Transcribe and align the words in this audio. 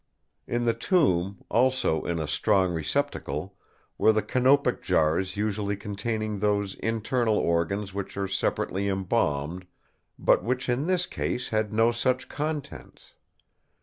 In 0.47 0.65
the 0.65 0.73
tomb, 0.73 1.43
also 1.47 2.05
in 2.05 2.17
a 2.17 2.25
strong 2.27 2.73
receptacle, 2.73 3.55
were 3.99 4.11
the 4.11 4.23
canopic 4.23 4.81
jars 4.81 5.37
usually 5.37 5.75
containing 5.77 6.39
those 6.39 6.73
internal 6.73 7.37
organs 7.37 7.93
which 7.93 8.17
are 8.17 8.27
separately 8.27 8.87
embalmed, 8.87 9.67
but 10.17 10.43
which 10.43 10.67
in 10.69 10.87
this 10.87 11.05
case 11.05 11.49
had 11.49 11.71
no 11.71 11.91
such 11.91 12.29
contents. 12.29 13.13